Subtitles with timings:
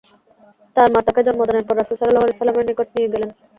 [0.75, 3.29] তাঁর মা তাঁকে জন্ম দানের পর রাসূলুল্লাহ সাল্লাল্লাহু আলাইহি ওয়াসাল্লামের নিকট নিয়ে গেলেন।